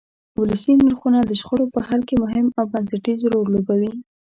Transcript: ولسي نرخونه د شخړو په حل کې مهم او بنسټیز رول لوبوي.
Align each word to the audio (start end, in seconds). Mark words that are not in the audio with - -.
ولسي 0.39 0.73
نرخونه 0.83 1.19
د 1.23 1.31
شخړو 1.41 1.65
په 1.73 1.79
حل 1.87 2.01
کې 2.07 2.15
مهم 2.23 2.47
او 2.59 2.65
بنسټیز 2.73 3.19
رول 3.33 3.47
لوبوي. 3.55 3.93